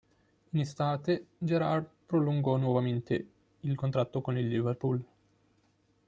In 0.53 0.59
estate, 0.59 1.27
Gerrard 1.37 1.87
prolungò 2.07 2.57
nuovamente 2.57 3.27
il 3.59 3.75
contratto 3.75 4.19
con 4.19 4.35
il 4.35 4.47
Liverpool. 4.47 5.05